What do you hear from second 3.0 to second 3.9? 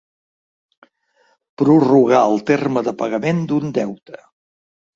pagament d'un